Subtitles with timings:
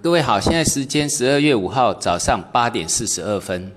[0.00, 3.72] 各位好，现在时间十二月五号早上八点四十二分，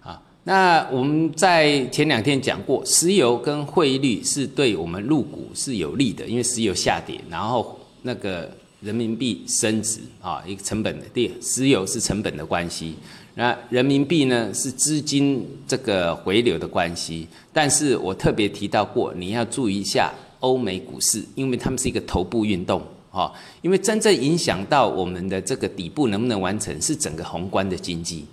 [0.00, 8.48] 啊，那我们在前两天讲过，石油跟汇率是对我们入股是有利的，因为石油下跌，然后那个
[8.82, 12.94] 人民币升值啊，一个成本的第石油是成本的关系，
[13.34, 22.80] 那人民币呢是资金这个回流的关系，但是我特别提到过，你要注意一下欧美股市，因为他们是一个头部运动。
[23.18, 28.24] 哦，因为真正影响到我们的这个底部能不能完成，是整个宏观的经济，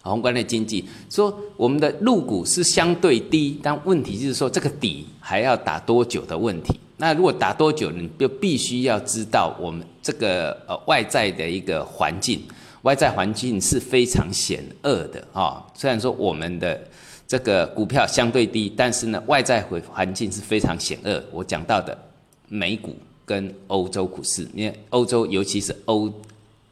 [0.00, 0.88] 宏观的经济。
[1.10, 6.78] 说我们的入股是相对低，但问题就是说这个底还要打多久的问题。
[6.98, 12.40] 那如果打多久，你就必须要知道我们这个呃外在的一个环境，
[12.82, 15.60] 外在环境是非常险恶的啊。
[15.74, 16.80] 虽然说我们的
[17.26, 21.20] 这个股票相对低，但是呢外在环环境是非常险恶。
[21.32, 21.98] 我讲到的
[22.46, 22.94] 美股。
[23.28, 26.10] 跟欧洲股市，因为欧洲尤其是欧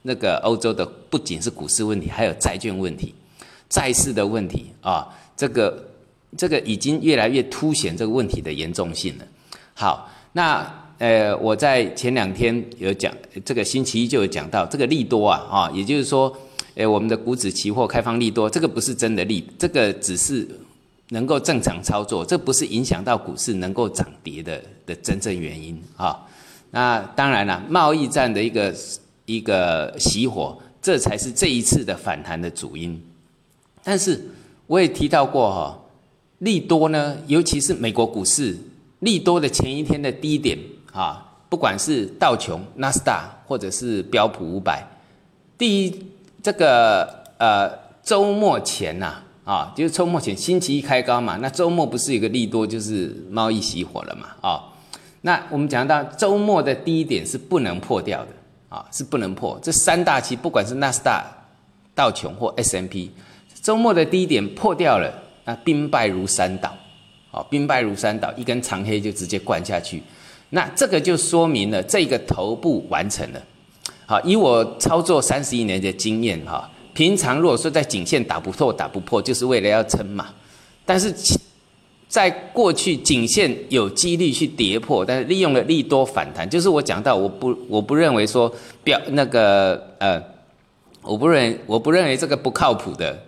[0.00, 3.12] 那个欧洲的，不仅是股市问题，还有债券问题、
[3.68, 5.88] 债市的问题啊，这个
[6.38, 9.24] 这个已经越来越凸显这个问题的严重性了。
[9.74, 10.64] 好，那
[10.98, 13.12] 呃，我在前两天有讲，
[13.44, 16.34] 这个星期一就有讲到这个利多啊啊，也就是说，
[16.74, 20.48] 呃，我们的股指期货开放利多，这个不是真的利，这个只是
[21.10, 26.18] 能够正常操作，这不是影响到股市能够涨跌的的真正原因啊。
[26.76, 28.74] 那当然了，贸易战的一个
[29.24, 33.02] 一个熄火，这才是这一次的反弹的主因。
[33.82, 34.22] 但是
[34.66, 35.78] 我也提到过哈，
[36.40, 38.54] 利多呢，尤其是美国股市
[38.98, 40.58] 利多的前一天的低点
[40.92, 44.86] 啊，不管是道琼、纳斯达或者是标普五百，
[45.56, 46.04] 第一
[46.42, 49.14] 这个呃周末前呐
[49.46, 54.62] 啊，就是周末前星期一开高嘛，那周末不是有个利多，就是贸易熄火了嘛啊。
[55.26, 58.28] 那我们讲到周末的低点是不能破掉的
[58.68, 59.58] 啊，是不能破。
[59.60, 61.26] 这三大期不管是纳斯达、
[61.96, 63.10] 道琼或 S M P，
[63.60, 65.12] 周末的低点破掉了，
[65.44, 66.72] 那兵败如山倒，
[67.32, 70.00] 啊，兵败如山倒，一根长黑就直接灌下去。
[70.50, 73.42] 那这个就说明了这个头部完成了。
[74.06, 80.28] 好，以我操作三十一年的经验哈，平常如果说在颈线打不破、打不破，就是为了要撑嘛。
[80.84, 81.12] 但是。
[82.08, 88.52] 在过去，颈线有几率去跌破，但是利用了利多反弹，就是我讲到，我不我不认为说
[88.84, 90.22] 表那个呃，
[91.02, 93.18] 我不认我不认为这个不靠谱的，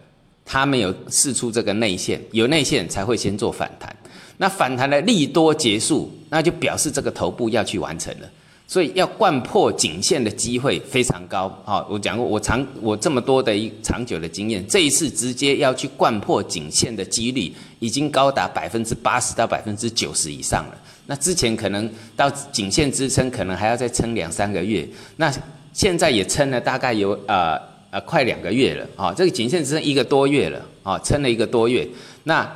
[0.45, 3.95] 他们有试出这个内线，有内线才会先做反弹，
[4.37, 8.31] 那反弹的利多结束，那就表示这个头部要去完成了。
[8.71, 11.83] 所以要贯破颈线的机会非常高啊！
[11.89, 20.77] 我讲过，我长我这么多的一长久的经验，这一次直接要去贯破颈线的几率已经高达百分之八十到百分之九十以上了。
[21.07, 24.87] 那之前可能到颈线支撑，可能还要再撑两三个月。
[25.17, 25.33] 那
[25.73, 27.59] 现在也撑了大概有呃
[27.91, 29.15] 呃快两个月了啊！
[29.17, 31.89] 这个颈线支撑一个多月了啊，撑了一个多月，
[32.25, 32.47] 那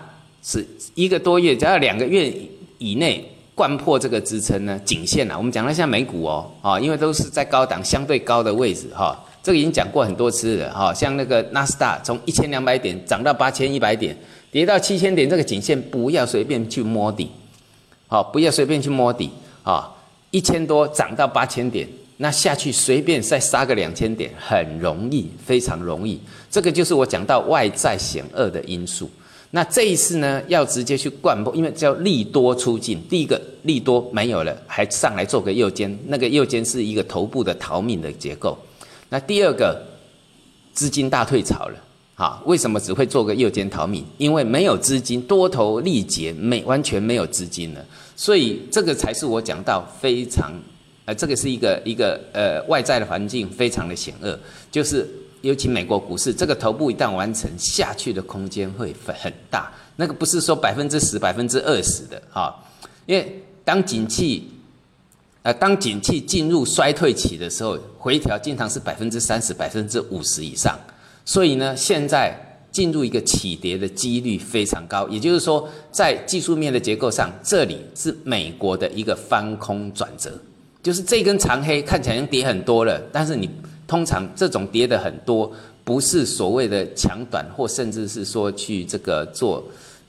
[0.42, 0.62] 是
[0.94, 2.30] 一个多月，只要两个月
[2.76, 3.26] 以内。
[3.54, 14.16] 贯破这个支撑呢，颈线啊，我们讲了像美股哦，啊，因为都是在高档相对高的位置哈，这个已经讲过很多次了哈，像那个纳斯达从一千两百点涨到八千一百点，
[14.50, 17.30] 跌到七千点，这个颈线不要随便去摸底，
[18.08, 19.30] 好，不要随便去摸底
[19.62, 19.92] 啊，
[20.30, 21.86] 一千多涨到八千点，
[22.16, 26.18] 那下去随便再杀个两千点，很容易，非常容易，
[26.50, 29.10] 这个就是我讲到外在险恶的因素。
[29.54, 32.98] 那这一次呢，要直接去灌破，因为叫利多出尽。
[33.06, 38.56] 第一个利多没有了，还上来做个右肩，那个右肩是一个头部的逃命的结构。
[39.10, 39.78] 那第二个
[40.72, 41.76] 资金大退潮了，
[42.14, 44.02] 好，为什么只会做个右肩逃命？
[44.16, 47.84] 因为没有资金，多头力竭，没完全没有资金了，
[48.16, 50.50] 所以这个才是我讲到非常，
[51.04, 54.38] 呃，这个是一个一个呃外在的环境非常的险恶，
[54.70, 55.06] 就是。
[55.42, 59.70] 尤其美国股市这个头部一旦完成，下去的空间会很大。
[59.96, 62.54] 那个不是说百分之十、百分之二十的啊，
[63.06, 64.48] 因为当景气，
[65.42, 70.78] 呃，当景气进入衰退期的时候，回调经常是百分之三十、百分之五十以上。
[71.24, 72.34] 所以呢，现在
[72.70, 75.06] 进入一个起跌的几率非常高。
[75.08, 80.32] 也就是说，在技术面的结构上，这里是美国的一个翻空转折，
[80.82, 83.50] 就是这根长黑看起来已经跌很多了，但是你。
[83.92, 85.52] 通常这种跌的很多，
[85.84, 89.62] 不是所谓的强短，或甚至是说去这个做，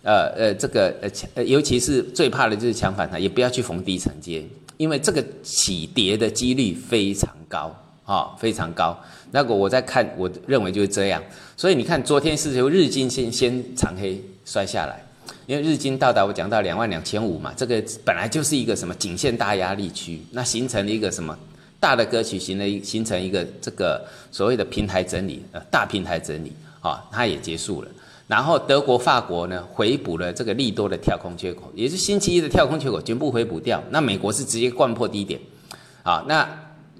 [0.04, 4.42] 呃呃，这个呃强，尤其是最怕的就是强反弹，也不要去逢低承接，
[4.78, 7.76] 因为这个起跌的几率非常高
[8.06, 8.98] 啊，非常高。
[9.32, 11.22] 那个我在看，我认为就是这样。
[11.58, 15.06] 所以你看，昨天是由日经先先长黑摔下来，
[15.46, 21.38] 因为日经到达我讲到两万两千五嘛，这个本来就是一个什么颈线大压力区，那形成了一个什么？
[21.84, 24.02] 大的格局形成形成一个这个
[24.32, 27.88] 所谓的平台整理，呃，大平台整理，啊，它也结束了。
[28.26, 33.84] 然后德国、法国呢回补了这个利多的跳空缺口，也是星期一的跳空缺口全部回补掉。
[33.90, 35.38] 那美国是直接灌破低点，
[36.04, 36.48] 啊，那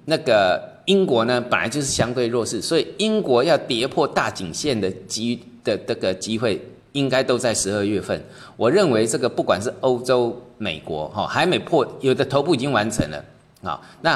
[0.04, 6.60] 那个英国呢本来就是相对弱势，所以英国要跌破大颈线的机的这个机会。
[6.94, 8.22] 应该都在十二月份，
[8.56, 13.24] 我认为这个不管是欧洲、美国，哈，还没破，有的头部已经完成了，
[13.64, 14.12] 啊，那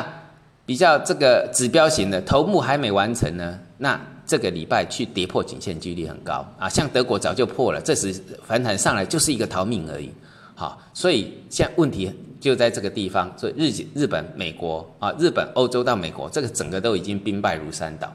[0.69, 10.13] 比较这个指标型的头目还没完成呢，那这个礼拜去跌破颈线几率很高啊，像德国早就破了，这时反弹上来就是一个逃命而已，
[10.55, 18.13] 好，所以现在问题就在这个地方，所以日日本、美国啊，日本、欧洲到美国，这个整个都已经兵败如山倒，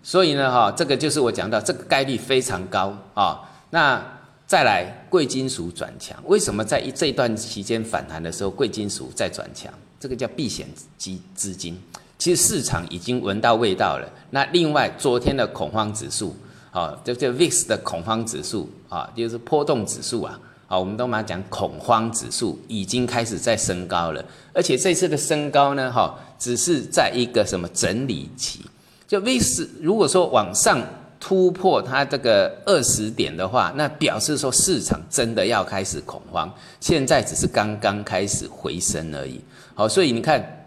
[0.00, 3.40] 所以呢，哈，这个就是我讲到这个概率非常高啊。
[3.70, 4.00] 那
[4.46, 9.74] 再来贵金属转强，为什么在一这一段期间反弹的时候，贵金属在转强？
[10.00, 10.66] 这个叫避险
[10.96, 11.78] 基资金，
[12.18, 14.10] 其实市场已经闻到味道了。
[14.30, 16.34] 那另外，昨天的恐慌指数，
[16.72, 24.24] 啊，就叫 VIX 的恐慌指数啊，就是波动指数啊，啊，我们都把它讲恐慌指数已经开始在升高了，
[24.54, 28.60] 而且这次的升高呢，哈，只是在一个什么整理期，
[29.06, 30.82] 就 VIX 如果说往上。
[31.20, 36.50] 突破它这个二十点的话，那表示说市场真的要开始恐慌，
[36.80, 39.38] 现在只是刚刚开始回升而已。
[39.74, 40.66] 好，所以你看，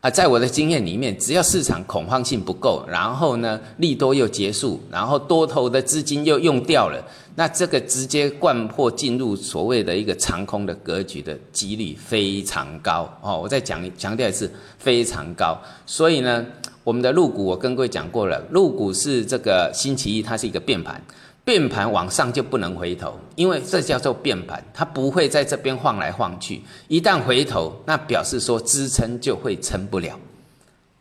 [0.00, 7.04] 啊，在我的经验里面，只要市场恐慌性不够，然后呢利多又结束，然后多头的资金又用掉了，
[7.34, 13.06] 那这个直接灌破进入所谓的一个长空的格局的几率非常高。
[13.20, 15.60] 哦，我再讲强调一次，非常高。
[15.84, 16.46] 所以呢。
[16.88, 20.98] 我们的入股，我跟各位讲过了，入股是这个星期一，它是一个变盘，
[21.44, 30.18] 变盘往上就不能回头，因为这叫做变盘，它不会在这边晃来晃去，一旦回头，那表示说支撑就会撑不了，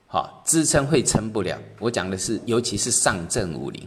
[0.08, 1.58] 好，支撑会撑不了。
[1.80, 3.82] 我讲的是，尤其是上证五零，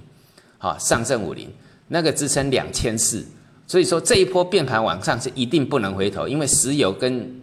[0.57, 1.53] 好，上证五零
[1.87, 3.23] 那个支撑两千四，
[3.67, 7.43] 所以说这一波变盘往上是一定不能回头，因为石油跟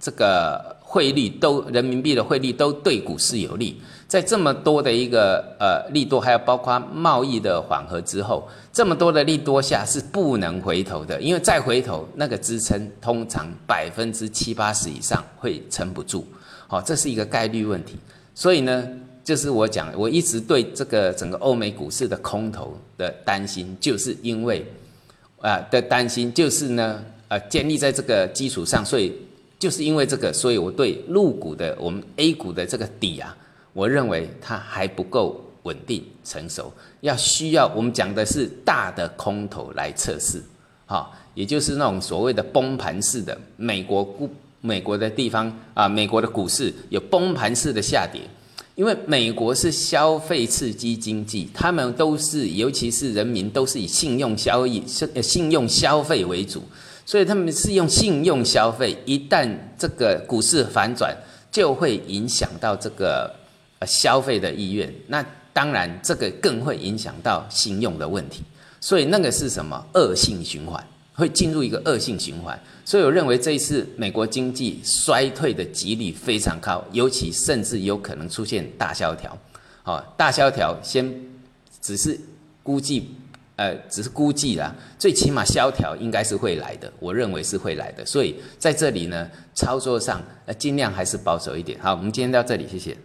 [0.00, 0.79] 这个。
[0.92, 16.26] 汇率都人民币的汇率都对股市有利，在这么多的一个呃利多，还有包括贸易的缓和之后，这么多的利多下是不能回头的，因为再回头那个支撑通常百分之七八十以上会撑不住，
[16.66, 17.96] 好，这是一个概率问题。
[18.34, 18.84] 所以呢，
[19.22, 24.66] 就是我讲，我一直对这个整个欧美股市的空头的担心，就是因为
[25.40, 29.12] 啊的担心，就是呢呃建立在这个基础上，所以。
[29.60, 33.36] 就是因为这个，所以我对入股的我们 A 股的这个底啊，
[33.74, 36.72] 我认为它还不够稳定成熟，
[37.02, 40.42] 要需要我们讲的是大的空头来测试，
[40.86, 44.30] 哈，也就是那种所谓的崩盘式的美国股，
[44.62, 48.22] 美国的地方啊，美国的股市有崩盘式的下跌，
[48.76, 56.62] 因为美国是消费刺激经济，他们都是尤其是人民都是以信用交易、信信用消费为主。
[57.10, 61.12] 所以他们是用信用消费，一旦这个股市反转，
[61.50, 63.28] 就会影响到这个
[63.80, 64.88] 呃消费的意愿。
[65.08, 65.20] 那
[65.52, 68.44] 当然，这个更会影响到信用的问题。
[68.80, 70.80] 所以那个是什么恶性循环？
[71.12, 72.56] 会进入一个恶性循环。
[72.84, 79.36] 所以我认为这一次美国经济衰退的几率非常高，尤其甚至有可能出现大萧条。
[79.82, 81.12] 好，大萧条先
[81.82, 82.16] 只是
[82.62, 83.10] 估计。
[83.60, 91.78] 呃，只是估计啦，最起码萧条应该是会来的，我认为是会来的，所以在这里呢，操作上呃尽量还是保守一点。
[91.78, 92.96] 好，我们今天到这里，谢谢。